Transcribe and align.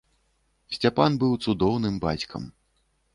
Сцяпан 0.77 1.19
быў 1.23 1.35
цудоўным 1.47 1.95
бацькам. 2.07 2.49